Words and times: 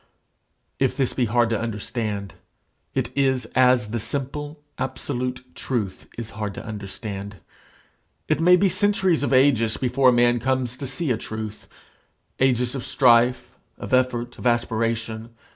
If 0.79 0.97
this 0.97 1.13
be 1.13 1.25
hard 1.25 1.51
to 1.51 1.59
understand, 1.59 2.33
it 2.95 3.15
is 3.15 3.45
as 3.53 3.91
the 3.91 3.99
simple, 3.99 4.59
absolute 4.79 5.45
truth 5.53 6.07
is 6.17 6.31
hard 6.31 6.55
to 6.55 6.65
understand. 6.65 7.35
It 8.27 8.39
may 8.39 8.55
be 8.55 8.67
centuries 8.67 9.21
of 9.21 9.31
ages 9.31 9.77
before 9.77 10.09
a 10.09 10.11
man 10.11 10.39
comes 10.39 10.75
to 10.77 10.87
see 10.87 11.11
a 11.11 11.17
truth 11.17 11.67
ages 12.39 12.73
of 12.73 12.83
strife, 12.83 13.51
of 13.77 13.93
effort, 13.93 14.39
of 14.39 14.47
aspiration. 14.47 15.35